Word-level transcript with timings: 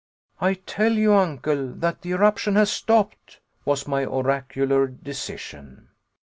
"I 0.39 0.55
tell 0.55 0.93
you, 0.93 1.13
Uncle, 1.13 1.73
that 1.73 2.01
the 2.01 2.09
eruption 2.13 2.55
has 2.55 2.71
stopped," 2.71 3.39
was 3.65 3.87
my 3.87 4.03
oracular 4.03 4.87
decision. 4.87 5.89